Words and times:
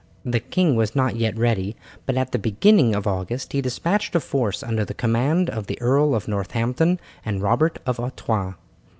The 0.25 0.39
king 0.39 0.75
was 0.75 0.95
not 0.95 1.15
yet 1.15 1.37
ready, 1.37 1.75
but 2.07 2.17
at 2.17 2.31
the 2.31 2.39
beginning 2.39 2.95
of 2.95 3.05
August 3.05 3.53
he 3.53 3.61
despatched 3.61 4.15
a 4.15 4.19
force 4.19 4.63
under 4.63 4.83
the 4.83 4.95
command 4.95 5.47
of 5.47 5.67
the 5.67 5.79
Earl 5.79 6.15
of 6.15 6.27
Northampton 6.27 6.99
and 7.23 7.39
Robert 7.39 7.77
of 7.85 7.99
Artois. 7.99 8.55